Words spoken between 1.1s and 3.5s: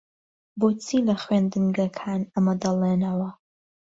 خوێندنگەکان ئەمە دەڵێنەوە؟